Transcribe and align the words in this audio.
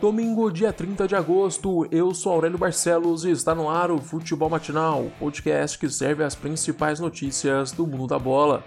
Domingo, 0.00 0.48
dia 0.48 0.72
30 0.72 1.08
de 1.08 1.16
agosto, 1.16 1.84
eu 1.90 2.14
sou 2.14 2.32
Aurélio 2.32 2.56
Barcelos 2.56 3.24
e 3.24 3.32
está 3.32 3.52
no 3.52 3.68
ar 3.68 3.90
o 3.90 3.98
Futebol 3.98 4.48
Matinal, 4.48 5.10
podcast 5.18 5.76
que 5.76 5.90
serve 5.90 6.22
as 6.22 6.36
principais 6.36 7.00
notícias 7.00 7.72
do 7.72 7.84
mundo 7.84 8.06
da 8.06 8.16
bola. 8.16 8.62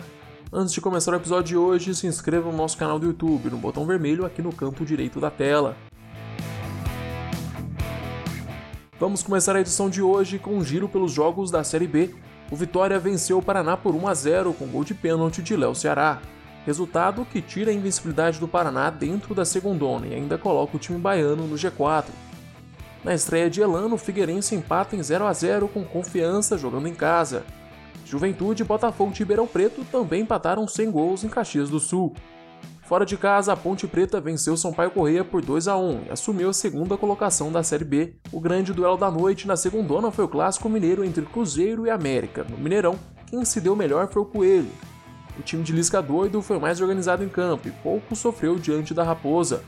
Antes 0.52 0.74
de 0.74 0.82
começar 0.82 1.14
o 1.14 1.16
episódio 1.16 1.46
de 1.46 1.56
hoje, 1.56 1.96
se 1.96 2.06
inscreva 2.06 2.52
no 2.52 2.58
nosso 2.58 2.78
canal 2.78 3.00
do 3.00 3.06
YouTube, 3.06 3.50
no 3.50 3.58
botão 3.58 3.86
vermelho 3.86 4.26
aqui 4.26 4.42
no 4.42 4.52
canto 4.52 4.84
direito 4.84 5.22
da 5.22 5.32
tela. 5.32 5.78
Vamos 9.00 9.24
começar 9.24 9.56
a 9.56 9.62
edição 9.62 9.90
de 9.90 10.02
hoje 10.02 10.38
com 10.38 10.58
um 10.58 10.66
giro 10.66 10.90
pelos 10.90 11.14
jogos 11.14 11.50
da 11.50 11.64
Série 11.64 11.88
B. 11.88 12.14
O 12.52 12.58
Vitória 12.58 13.00
venceu 13.00 13.38
o 13.38 13.42
Paraná 13.42 13.78
por 13.78 13.96
1 13.96 14.06
a 14.06 14.14
0 14.14 14.54
com 14.54 14.68
gol 14.68 14.84
de 14.84 14.94
pênalti 14.94 15.42
de 15.42 15.56
Léo 15.56 15.74
Ceará 15.74 16.22
resultado 16.66 17.26
que 17.26 17.42
tira 17.42 17.72
a 17.72 17.74
invencibilidade 17.74 18.40
do 18.40 18.48
Paraná 18.48 18.90
dentro 18.90 19.34
da 19.34 19.46
segundona 19.46 20.08
e 20.08 20.14
ainda 20.14 20.38
coloca 20.38 20.78
o 20.78 20.80
time 20.80 21.00
baiano 21.00 21.48
no 21.48 21.56
G4. 21.56 22.06
Na 23.04 23.14
estreia 23.14 23.50
de 23.50 23.62
Elano, 23.62 23.96
o 23.96 23.98
Figueirense 23.98 24.54
empata 24.54 24.96
em 24.96 25.02
0 25.02 25.26
a 25.26 25.34
0 25.34 25.68
com 25.68 25.84
confiança 25.84 26.58
jogando 26.58 26.88
em 26.88 26.94
casa. 26.94 27.44
Juventude, 28.06 28.64
Botafogo 28.64 29.12
e 29.16 29.20
Ribeirão 29.20 29.48
Preto 29.48 29.84
também 29.86 30.22
empataram 30.22 30.68
sem 30.68 30.92
gols 30.92 31.24
em 31.24 31.30
Caxias 31.30 31.70
do 31.70 31.80
Sul. 31.80 32.14
Fora 32.84 33.06
de 33.06 33.16
casa, 33.16 33.54
a 33.54 33.56
Ponte 33.56 33.88
Preta 33.88 34.20
venceu 34.20 34.58
Sampaio 34.58 34.92
Correia 34.92 35.24
por 35.24 35.42
2 35.42 35.70
a 35.70 35.78
1 35.78 36.04
e 36.08 36.12
assumiu 36.12 36.50
a 36.50 36.54
segunda 36.54 36.98
colocação 36.98 37.50
da 37.50 37.64
Série 37.64 37.86
B. 37.86 38.18
O 38.34 38.40
grande 38.42 38.74
duelo 38.74 38.98
da 38.98 39.10
noite 39.10 39.48
na 39.48 39.56
segundona 39.56 40.12
foi 40.12 40.26
o 40.26 40.28
clássico 40.28 40.68
mineiro 40.68 41.02
entre 41.06 41.26
Cruzeiro 41.26 41.88
e 41.88 41.90
América. 41.90 42.46
No 42.50 42.58
Mineirão, 42.58 43.00
quem 43.28 43.46
se 43.46 43.62
deu 43.62 43.78
melhor 43.78 44.10
foi 44.12 44.22
o 44.22 44.26
Coelho, 44.26 44.70
o 45.40 45.42
time 45.42 45.64
de 45.64 45.72
Lisca 45.72 46.02
doido 46.02 46.42
foi 46.42 46.60
mais 46.60 46.82
organizado 46.82 47.24
em 47.24 47.30
campo 47.30 47.68
e 47.68 47.72
pouco 47.72 48.16
sofreu 48.16 48.58
diante 48.58 48.94
da 48.94 49.04
Raposa. 49.04 49.64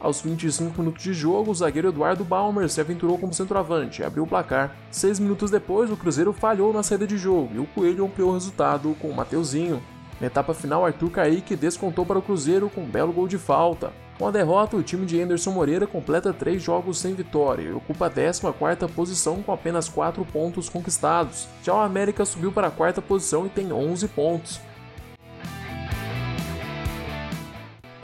Aos 0.00 0.20
25 0.20 0.78
minutos 0.78 1.02
de 1.02 1.14
jogo, 1.14 1.50
o 1.50 1.54
zagueiro 1.54 1.88
Eduardo 1.88 2.24
Balmer 2.24 2.68
se 2.68 2.80
aventurou 2.80 3.16
como 3.16 3.32
centroavante 3.32 4.02
e 4.02 4.04
abriu 4.04 4.24
o 4.24 4.26
placar. 4.26 4.76
Seis 4.90 5.18
minutos 5.18 5.50
depois, 5.50 5.90
o 5.90 5.96
Cruzeiro 5.96 6.32
falhou 6.32 6.74
na 6.74 6.82
saída 6.82 7.06
de 7.06 7.16
jogo 7.16 7.54
e 7.54 7.58
o 7.58 7.66
Coelho 7.66 8.04
ampliou 8.04 8.30
o 8.30 8.34
resultado 8.34 8.94
com 9.00 9.08
o 9.08 9.16
Mateuzinho. 9.16 9.82
Na 10.20 10.26
etapa 10.26 10.52
final, 10.52 10.84
Arthur 10.84 11.10
Kaique 11.10 11.56
descontou 11.56 12.04
para 12.04 12.18
o 12.18 12.22
Cruzeiro 12.22 12.68
com 12.68 12.82
um 12.82 12.88
belo 12.88 13.12
gol 13.12 13.26
de 13.26 13.38
falta. 13.38 13.92
Com 14.18 14.28
a 14.28 14.30
derrota, 14.30 14.76
o 14.76 14.82
time 14.82 15.06
de 15.06 15.20
Anderson 15.20 15.50
Moreira 15.50 15.86
completa 15.86 16.32
três 16.32 16.62
jogos 16.62 16.98
sem 16.98 17.14
vitória 17.14 17.62
e 17.62 17.72
ocupa 17.72 18.06
a 18.06 18.10
14ª 18.10 18.88
posição 18.88 19.42
com 19.42 19.52
apenas 19.52 19.88
4 19.88 20.24
pontos 20.26 20.68
conquistados. 20.68 21.48
Já 21.64 21.74
o 21.74 21.80
América 21.80 22.24
subiu 22.24 22.52
para 22.52 22.68
a 22.68 22.70
quarta 22.70 23.02
posição 23.02 23.46
e 23.46 23.48
tem 23.48 23.72
11 23.72 24.06
pontos. 24.08 24.60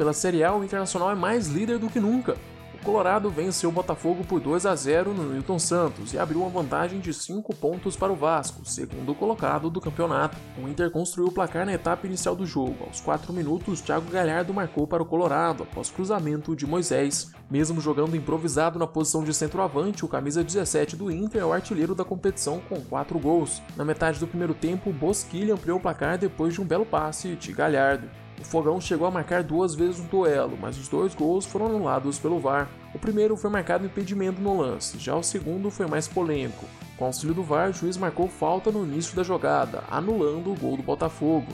Pela 0.00 0.14
Série 0.14 0.42
A, 0.42 0.54
o 0.54 0.64
Internacional 0.64 1.10
é 1.10 1.14
mais 1.14 1.48
líder 1.48 1.78
do 1.78 1.90
que 1.90 2.00
nunca. 2.00 2.34
O 2.72 2.82
Colorado 2.82 3.28
venceu 3.28 3.68
o 3.68 3.72
Botafogo 3.72 4.24
por 4.24 4.40
2 4.40 4.64
a 4.64 4.74
0 4.74 5.12
no 5.12 5.30
Newton 5.30 5.58
Santos 5.58 6.14
e 6.14 6.18
abriu 6.18 6.40
uma 6.40 6.48
vantagem 6.48 7.00
de 7.00 7.12
5 7.12 7.54
pontos 7.56 7.96
para 7.96 8.10
o 8.10 8.16
Vasco, 8.16 8.64
segundo 8.64 9.14
colocado 9.14 9.68
do 9.68 9.78
campeonato. 9.78 10.38
O 10.56 10.66
Inter 10.66 10.90
construiu 10.90 11.28
o 11.28 11.32
placar 11.32 11.66
na 11.66 11.74
etapa 11.74 12.06
inicial 12.06 12.34
do 12.34 12.46
jogo. 12.46 12.84
Aos 12.86 12.98
4 13.02 13.30
minutos, 13.30 13.82
Thiago 13.82 14.10
Galhardo 14.10 14.54
marcou 14.54 14.86
para 14.86 15.02
o 15.02 15.06
Colorado 15.06 15.64
após 15.64 15.90
cruzamento 15.90 16.56
de 16.56 16.66
Moisés. 16.66 17.30
Mesmo 17.50 17.78
jogando 17.78 18.16
improvisado 18.16 18.78
na 18.78 18.86
posição 18.86 19.22
de 19.22 19.34
centroavante, 19.34 20.02
o 20.02 20.08
camisa 20.08 20.42
17 20.42 20.96
do 20.96 21.10
Inter 21.10 21.42
é 21.42 21.44
o 21.44 21.52
artilheiro 21.52 21.94
da 21.94 22.06
competição 22.06 22.62
com 22.70 22.80
4 22.80 23.18
gols. 23.18 23.60
Na 23.76 23.84
metade 23.84 24.18
do 24.18 24.26
primeiro 24.26 24.54
tempo, 24.54 24.94
Bosquilha 24.94 25.52
ampliou 25.52 25.76
o 25.76 25.82
placar 25.82 26.16
depois 26.16 26.54
de 26.54 26.60
um 26.62 26.64
belo 26.64 26.86
passe 26.86 27.36
de 27.36 27.52
Galhardo. 27.52 28.08
O 28.40 28.44
Fogão 28.44 28.80
chegou 28.80 29.06
a 29.06 29.10
marcar 29.10 29.42
duas 29.42 29.74
vezes 29.74 29.98
no 29.98 30.08
duelo, 30.08 30.56
mas 30.58 30.78
os 30.78 30.88
dois 30.88 31.14
gols 31.14 31.44
foram 31.44 31.66
anulados 31.66 32.18
pelo 32.18 32.40
VAR. 32.40 32.70
O 32.94 32.98
primeiro 32.98 33.36
foi 33.36 33.50
marcado 33.50 33.84
impedimento 33.84 34.40
no 34.40 34.58
lance, 34.58 34.98
já 34.98 35.14
o 35.14 35.22
segundo 35.22 35.70
foi 35.70 35.86
mais 35.86 36.08
polêmico. 36.08 36.64
Com 36.96 37.04
auxílio 37.04 37.34
do 37.34 37.42
VAR, 37.42 37.68
o 37.68 37.72
juiz 37.74 37.98
marcou 37.98 38.28
falta 38.28 38.72
no 38.72 38.84
início 38.84 39.14
da 39.14 39.22
jogada, 39.22 39.84
anulando 39.90 40.50
o 40.50 40.56
gol 40.56 40.76
do 40.76 40.82
Botafogo. 40.82 41.52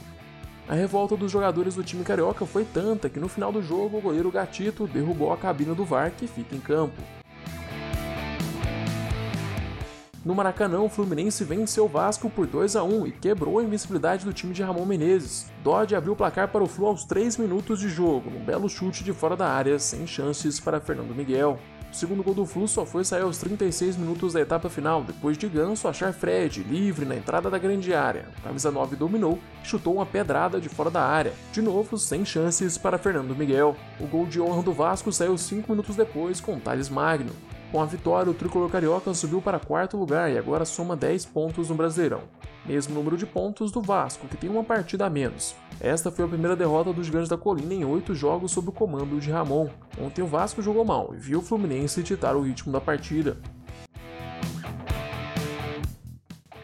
A 0.68 0.74
revolta 0.74 1.16
dos 1.16 1.30
jogadores 1.30 1.74
do 1.74 1.82
time 1.82 2.04
carioca 2.04 2.46
foi 2.46 2.64
tanta 2.64 3.08
que 3.08 3.20
no 3.20 3.28
final 3.28 3.50
do 3.50 3.62
jogo 3.62 3.98
o 3.98 4.00
goleiro 4.00 4.30
Gatito 4.30 4.86
derrubou 4.86 5.32
a 5.32 5.36
cabina 5.36 5.74
do 5.74 5.84
VAR 5.84 6.12
que 6.12 6.28
fica 6.28 6.54
em 6.54 6.60
campo. 6.60 7.02
No 10.26 10.34
Maracanã, 10.34 10.80
o 10.80 10.88
Fluminense 10.88 11.44
venceu 11.44 11.84
o 11.84 11.88
Vasco 11.88 12.28
por 12.28 12.48
2 12.48 12.74
a 12.74 12.82
1 12.82 13.06
e 13.06 13.12
quebrou 13.12 13.60
a 13.60 13.62
invencibilidade 13.62 14.24
do 14.24 14.32
time 14.32 14.52
de 14.52 14.60
Ramon 14.60 14.84
Menezes. 14.84 15.46
Dodge 15.62 15.94
abriu 15.94 16.14
o 16.14 16.16
placar 16.16 16.48
para 16.48 16.64
o 16.64 16.66
Flu 16.66 16.86
aos 16.86 17.04
3 17.04 17.36
minutos 17.36 17.78
de 17.78 17.88
jogo, 17.88 18.28
num 18.28 18.44
belo 18.44 18.68
chute 18.68 19.04
de 19.04 19.12
fora 19.12 19.36
da 19.36 19.46
área, 19.46 19.78
sem 19.78 20.04
chances 20.04 20.58
para 20.58 20.80
Fernando 20.80 21.14
Miguel. 21.14 21.60
O 21.92 21.94
segundo 21.94 22.24
gol 22.24 22.34
do 22.34 22.44
Flu 22.44 22.66
só 22.66 22.84
foi 22.84 23.04
sair 23.04 23.22
aos 23.22 23.38
36 23.38 23.96
minutos 23.96 24.32
da 24.32 24.40
etapa 24.40 24.68
final, 24.68 25.04
depois 25.04 25.38
de 25.38 25.46
Ganso 25.46 25.86
achar 25.86 26.12
Fred 26.12 26.60
livre 26.64 27.06
na 27.06 27.14
entrada 27.14 27.48
da 27.48 27.56
grande 27.56 27.94
área. 27.94 28.26
Camisa 28.42 28.72
9 28.72 28.96
dominou 28.96 29.38
e 29.62 29.68
chutou 29.68 29.94
uma 29.94 30.06
pedrada 30.06 30.60
de 30.60 30.68
fora 30.68 30.90
da 30.90 31.04
área, 31.04 31.34
de 31.52 31.62
novo 31.62 31.96
sem 31.96 32.24
chances 32.24 32.76
para 32.76 32.98
Fernando 32.98 33.36
Miguel. 33.36 33.76
O 34.00 34.08
gol 34.08 34.26
de 34.26 34.40
honra 34.40 34.64
do 34.64 34.72
Vasco 34.72 35.12
saiu 35.12 35.38
5 35.38 35.70
minutos 35.70 35.94
depois 35.94 36.40
com 36.40 36.58
Thales 36.58 36.88
Magno. 36.88 37.30
Com 37.72 37.82
a 37.82 37.84
vitória, 37.84 38.30
o 38.30 38.34
tricolor 38.34 38.70
carioca 38.70 39.12
subiu 39.12 39.42
para 39.42 39.58
quarto 39.58 39.96
lugar 39.96 40.30
e 40.30 40.38
agora 40.38 40.64
soma 40.64 40.94
10 40.94 41.26
pontos 41.26 41.68
no 41.68 41.74
Brasileirão, 41.74 42.22
mesmo 42.64 42.94
número 42.94 43.16
de 43.16 43.26
pontos 43.26 43.72
do 43.72 43.82
Vasco, 43.82 44.28
que 44.28 44.36
tem 44.36 44.48
uma 44.48 44.62
partida 44.62 45.06
a 45.06 45.10
menos. 45.10 45.54
Esta 45.80 46.10
foi 46.10 46.24
a 46.24 46.28
primeira 46.28 46.54
derrota 46.54 46.92
dos 46.92 47.06
Gigantes 47.06 47.28
da 47.28 47.36
Colina 47.36 47.74
em 47.74 47.84
oito 47.84 48.14
jogos 48.14 48.52
sob 48.52 48.68
o 48.68 48.72
comando 48.72 49.18
de 49.20 49.30
Ramon. 49.30 49.68
Ontem 50.00 50.22
o 50.22 50.26
Vasco 50.26 50.62
jogou 50.62 50.84
mal 50.84 51.10
e 51.12 51.16
viu 51.16 51.40
o 51.40 51.42
Fluminense 51.42 52.02
ditar 52.02 52.36
o 52.36 52.42
ritmo 52.42 52.72
da 52.72 52.80
partida. 52.80 53.36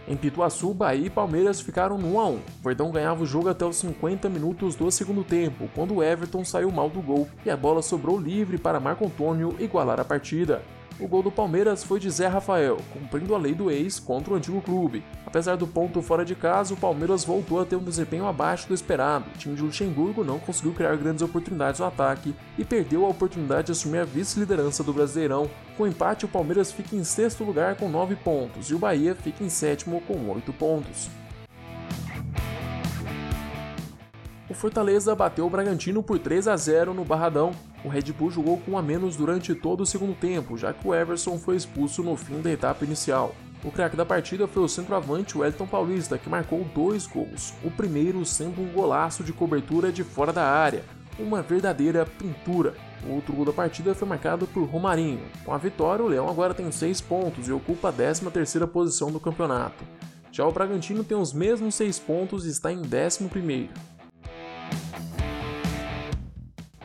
Em 0.06 0.16
Pituaçu, 0.16 0.74
Bahia 0.74 1.06
e 1.06 1.10
Palmeiras 1.10 1.60
ficaram 1.60 1.96
no 1.96 2.14
1 2.14 2.20
a 2.20 2.26
1. 2.26 2.34
O 2.34 2.40
Verdão 2.62 2.90
ganhava 2.90 3.22
o 3.22 3.26
jogo 3.26 3.48
até 3.48 3.64
os 3.64 3.76
50 3.76 4.28
minutos 4.28 4.74
do 4.74 4.90
segundo 4.90 5.24
tempo, 5.24 5.68
quando 5.74 6.02
Everton 6.02 6.44
saiu 6.44 6.70
mal 6.70 6.88
do 6.88 7.00
gol 7.00 7.28
e 7.44 7.50
a 7.50 7.56
bola 7.56 7.82
sobrou 7.82 8.20
livre 8.20 8.58
para 8.58 8.80
Marco 8.80 9.06
Antônio 9.06 9.56
igualar 9.58 9.98
a 9.98 10.04
partida. 10.04 10.62
O 11.00 11.08
gol 11.08 11.22
do 11.22 11.32
Palmeiras 11.32 11.82
foi 11.82 11.98
de 11.98 12.10
Zé 12.10 12.28
Rafael, 12.28 12.78
cumprindo 12.92 13.34
a 13.34 13.38
lei 13.38 13.54
do 13.54 13.70
ex 13.70 13.98
contra 13.98 14.32
o 14.32 14.36
antigo 14.36 14.60
clube. 14.60 15.02
Apesar 15.26 15.56
do 15.56 15.66
ponto 15.66 16.02
fora 16.02 16.24
de 16.24 16.34
casa, 16.34 16.74
o 16.74 16.76
Palmeiras 16.76 17.24
voltou 17.24 17.60
a 17.60 17.64
ter 17.64 17.76
um 17.76 17.82
desempenho 17.82 18.26
abaixo 18.26 18.68
do 18.68 18.74
esperado. 18.74 19.24
O 19.34 19.38
time 19.38 19.56
de 19.56 19.62
Luxemburgo 19.62 20.22
não 20.22 20.38
conseguiu 20.38 20.72
criar 20.72 20.94
grandes 20.96 21.22
oportunidades 21.22 21.80
no 21.80 21.86
ataque 21.86 22.34
e 22.58 22.64
perdeu 22.64 23.04
a 23.04 23.08
oportunidade 23.08 23.66
de 23.66 23.72
assumir 23.72 23.98
a 23.98 24.04
vice-liderança 24.04 24.84
do 24.84 24.92
Brasileirão. 24.92 25.50
Com 25.76 25.84
o 25.84 25.88
empate, 25.88 26.24
o 26.24 26.28
Palmeiras 26.28 26.70
fica 26.70 26.94
em 26.94 27.04
sexto 27.04 27.42
lugar 27.42 27.76
com 27.76 27.88
9 27.88 28.14
pontos 28.16 28.70
e 28.70 28.74
o 28.74 28.78
Bahia 28.78 29.14
fica 29.14 29.42
em 29.42 29.48
sétimo 29.48 30.02
com 30.02 30.30
8 30.30 30.52
pontos. 30.52 31.08
O 34.52 34.54
Fortaleza 34.54 35.14
bateu 35.14 35.46
o 35.46 35.50
Bragantino 35.50 36.02
por 36.02 36.18
3 36.18 36.46
a 36.46 36.54
0 36.54 36.92
no 36.92 37.06
Barradão. 37.06 37.52
O 37.82 37.88
Red 37.88 38.12
Bull 38.12 38.30
jogou 38.30 38.58
com 38.58 38.76
a 38.76 38.82
menos 38.82 39.16
durante 39.16 39.54
todo 39.54 39.80
o 39.80 39.86
segundo 39.86 40.14
tempo, 40.14 40.58
já 40.58 40.74
que 40.74 40.86
o 40.86 40.94
Everson 40.94 41.38
foi 41.38 41.56
expulso 41.56 42.02
no 42.02 42.14
fim 42.18 42.42
da 42.42 42.50
etapa 42.50 42.84
inicial. 42.84 43.34
O 43.64 43.70
craque 43.70 43.96
da 43.96 44.04
partida 44.04 44.46
foi 44.46 44.62
o 44.62 44.68
centroavante 44.68 45.38
Wellington 45.38 45.66
Paulista, 45.66 46.18
que 46.18 46.28
marcou 46.28 46.66
dois 46.74 47.06
gols, 47.06 47.54
o 47.64 47.70
primeiro 47.70 48.22
sendo 48.26 48.60
um 48.60 48.70
golaço 48.74 49.24
de 49.24 49.32
cobertura 49.32 49.90
de 49.90 50.04
fora 50.04 50.34
da 50.34 50.44
área, 50.44 50.84
uma 51.18 51.40
verdadeira 51.40 52.04
pintura. 52.04 52.74
O 53.08 53.14
outro 53.14 53.32
gol 53.32 53.46
da 53.46 53.54
partida 53.54 53.94
foi 53.94 54.06
marcado 54.06 54.46
por 54.46 54.64
Romarinho. 54.64 55.22
Com 55.46 55.54
a 55.54 55.58
vitória, 55.58 56.04
o 56.04 56.08
Leão 56.08 56.28
agora 56.28 56.52
tem 56.52 56.70
6 56.70 57.00
pontos 57.00 57.48
e 57.48 57.52
ocupa 57.52 57.88
a 57.88 57.92
13ª 57.92 58.66
posição 58.66 59.10
do 59.10 59.18
campeonato. 59.18 59.82
Já 60.30 60.46
o 60.46 60.52
Bragantino 60.52 61.02
tem 61.02 61.16
os 61.16 61.32
mesmos 61.32 61.74
6 61.74 61.98
pontos 62.00 62.44
e 62.44 62.50
está 62.50 62.70
em 62.70 62.82
11º. 62.82 63.70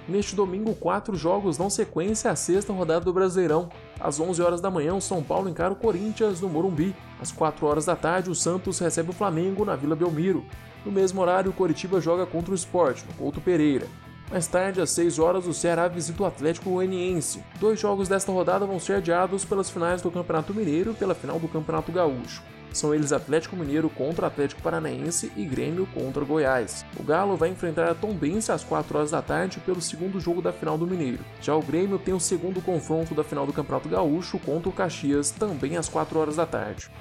Neste 0.08 0.36
domingo, 0.36 0.74
quatro 0.74 1.18
jogos 1.18 1.58
dão 1.58 1.70
sequência 1.70 2.32
à 2.32 2.36
sexta 2.36 2.72
rodada 2.72 3.04
do 3.04 3.12
Brasileirão. 3.12 3.70
Às 4.00 4.20
11 4.20 4.42
horas 4.42 4.62
da 4.62 4.72
manhã, 4.72 4.96
o 4.96 5.02
São 5.02 5.22
Paulo 5.22 5.50
encara 5.50 5.74
o 5.74 5.76
Corinthians 5.76 6.40
no 6.40 6.48
Morumbi. 6.48 6.96
Às 7.20 7.30
4 7.30 7.66
horas 7.66 7.86
da 7.86 7.96
tarde, 7.96 8.30
o 8.30 8.36
Santos 8.36 8.80
recebe 8.80 9.10
o 9.10 9.14
Flamengo 9.14 9.66
na 9.66 9.76
Vila 9.76 9.98
Belmiro. 9.98 10.46
No 10.86 10.92
mesmo 10.94 11.20
horário, 11.20 11.52
o 11.52 11.54
Coritiba 11.54 12.00
joga 12.00 12.26
contra 12.26 12.54
o 12.54 12.56
Sport, 12.56 13.04
no 13.04 13.14
Couto 13.16 13.42
Pereira. 13.42 13.86
Mais 14.30 14.46
tarde, 14.46 14.82
às 14.82 14.90
6 14.92 15.20
horas, 15.20 15.48
o 15.48 15.54
Ceará 15.54 15.88
visita 15.88 16.24
o 16.24 16.26
Atlético 16.26 16.72
Goianiense. 16.72 17.42
Dois 17.60 17.80
jogos 17.80 18.10
desta 18.10 18.32
rodada 18.32 18.66
vão 18.66 18.80
ser 18.80 18.96
adiados 18.96 19.46
pelas 19.46 19.70
finais 19.70 20.02
do 20.02 20.12
Campeonato 20.12 20.54
Mineiro 20.54 20.92
e 20.92 20.96
pela 20.96 21.16
final 21.16 21.40
do 21.40 21.48
Campeonato 21.48 21.92
Gaúcho. 21.94 22.44
São 22.74 22.94
eles 22.94 23.14
Atlético 23.14 23.56
Mineiro 23.56 23.90
contra 23.90 24.28
Atlético 24.28 24.62
Paranaense 24.62 25.32
e 25.36 25.46
Grêmio 25.46 25.88
contra 25.94 26.26
Goiás. 26.26 26.86
O 27.00 27.04
Galo 27.04 27.38
vai 27.38 27.50
enfrentar 27.50 27.90
a 27.90 27.96
Tombense 27.96 28.52
às 28.52 28.66
4 28.66 28.98
horas 28.98 29.12
da 29.12 29.22
tarde 29.22 29.60
pelo 29.62 29.82
segundo 29.82 30.20
jogo 30.20 30.42
da 30.42 30.52
final 30.52 30.78
do 30.78 30.86
Mineiro. 30.86 31.24
Já 31.42 31.56
o 31.56 31.62
Grêmio 31.62 31.98
tem 31.98 32.14
o 32.14 32.20
segundo 32.20 32.62
confronto 32.62 33.16
da 33.16 33.24
final 33.24 33.46
do 33.46 33.54
Campeonato 33.54 33.88
Gaúcho 33.88 34.38
contra 34.40 34.70
o 34.70 34.74
Caxias, 34.74 35.32
também 35.32 35.78
às 35.78 35.88
4 35.88 36.20
horas 36.20 36.36
da 36.36 36.46
tarde. 36.46 36.92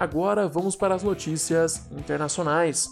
Agora 0.00 0.48
vamos 0.48 0.74
para 0.74 0.94
as 0.94 1.02
notícias 1.02 1.88
internacionais. 1.92 2.88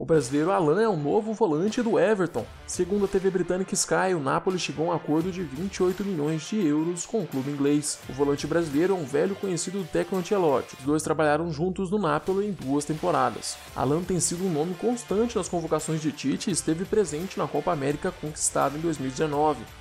O 0.00 0.06
brasileiro 0.06 0.50
Alan 0.50 0.80
é 0.80 0.88
o 0.88 0.96
novo 0.96 1.34
volante 1.34 1.82
do 1.82 1.98
Everton. 1.98 2.46
Segundo 2.66 3.04
a 3.04 3.08
TV 3.08 3.28
britânica 3.30 3.74
Sky, 3.74 4.14
o 4.16 4.18
Napoli 4.18 4.58
chegou 4.58 4.86
a 4.86 4.94
um 4.94 4.96
acordo 4.96 5.30
de 5.30 5.42
28 5.42 6.02
milhões 6.02 6.40
de 6.48 6.66
euros 6.66 7.04
com 7.04 7.20
o 7.20 7.26
clube 7.26 7.50
inglês. 7.50 7.98
O 8.08 8.14
volante 8.14 8.46
brasileiro 8.46 8.94
é 8.94 8.96
um 8.96 9.04
velho 9.04 9.34
conhecido 9.34 9.80
do 9.80 9.84
Tecno 9.84 10.18
Ancelotti. 10.18 10.74
Os 10.78 10.86
dois 10.86 11.02
trabalharam 11.02 11.52
juntos 11.52 11.90
no 11.90 11.98
Napoli 11.98 12.46
em 12.46 12.52
duas 12.52 12.86
temporadas. 12.86 13.58
Alan 13.76 14.02
tem 14.02 14.18
sido 14.18 14.42
um 14.42 14.50
nome 14.50 14.72
constante 14.72 15.36
nas 15.36 15.50
convocações 15.50 16.00
de 16.00 16.10
Tite 16.10 16.48
e 16.48 16.54
esteve 16.54 16.86
presente 16.86 17.38
na 17.38 17.46
Copa 17.46 17.70
América 17.70 18.10
conquistada 18.10 18.78
em 18.78 18.80
2019. 18.80 19.79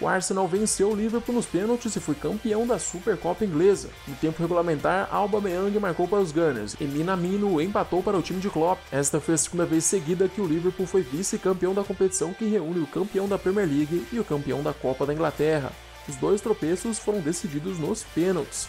O 0.00 0.08
Arsenal 0.08 0.48
venceu 0.48 0.90
o 0.90 0.96
Liverpool 0.96 1.34
nos 1.34 1.44
pênaltis 1.44 1.94
e 1.94 2.00
foi 2.00 2.14
campeão 2.14 2.66
da 2.66 2.78
Supercopa 2.78 3.44
Inglesa. 3.44 3.90
No 4.08 4.14
tempo 4.14 4.40
regulamentar, 4.40 5.06
Alba 5.12 5.42
Meyang 5.42 5.78
marcou 5.78 6.08
para 6.08 6.20
os 6.20 6.32
Gunners 6.32 6.74
e 6.80 6.84
Minamino 6.84 7.60
empatou 7.60 8.02
para 8.02 8.16
o 8.16 8.22
time 8.22 8.40
de 8.40 8.48
Klopp. 8.48 8.80
Esta 8.90 9.20
foi 9.20 9.34
a 9.34 9.38
segunda 9.38 9.66
vez 9.66 9.84
seguida 9.84 10.26
que 10.26 10.40
o 10.40 10.46
Liverpool 10.46 10.86
foi 10.86 11.02
vice-campeão 11.02 11.74
da 11.74 11.84
competição 11.84 12.32
que 12.32 12.46
reúne 12.46 12.80
o 12.80 12.86
campeão 12.86 13.28
da 13.28 13.36
Premier 13.36 13.68
League 13.68 14.06
e 14.10 14.18
o 14.18 14.24
campeão 14.24 14.62
da 14.62 14.72
Copa 14.72 15.04
da 15.04 15.12
Inglaterra. 15.12 15.70
Os 16.08 16.16
dois 16.16 16.40
tropeços 16.40 16.98
foram 16.98 17.20
decididos 17.20 17.78
nos 17.78 18.02
pênaltis. 18.02 18.68